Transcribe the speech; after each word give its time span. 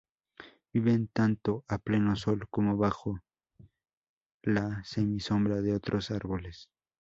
Viven 0.73 1.09
tanto 1.09 1.63
a 1.67 1.77
pleno 1.77 2.15
sol 2.15 2.49
como 2.49 2.75
bajo 2.75 3.19
la 4.41 4.83
semisombra 4.83 5.61
de 5.61 5.75
otros 5.75 6.09
árboles. 6.09 6.71